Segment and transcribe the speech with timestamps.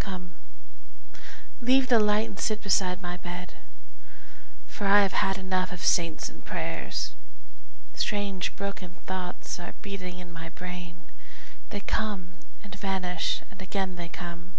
[0.00, 0.32] Come,
[1.62, 3.54] leave the light and sit beside my bed,
[4.66, 7.14] For I have had enough of saints and prayers.
[7.94, 11.02] Strange broken thoughts are beating in my brain,
[11.70, 12.32] They come
[12.64, 14.54] and vanish and again they come.